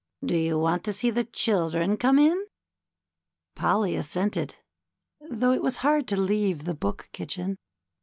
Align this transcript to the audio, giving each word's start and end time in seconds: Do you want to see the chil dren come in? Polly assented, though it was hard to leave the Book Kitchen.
Do 0.25 0.35
you 0.35 0.57
want 0.57 0.83
to 0.85 0.93
see 0.93 1.11
the 1.11 1.23
chil 1.25 1.69
dren 1.69 1.95
come 1.95 2.17
in? 2.17 2.47
Polly 3.53 3.95
assented, 3.95 4.55
though 5.29 5.51
it 5.51 5.61
was 5.61 5.77
hard 5.85 6.07
to 6.07 6.17
leave 6.17 6.65
the 6.65 6.73
Book 6.73 7.07
Kitchen. 7.11 7.59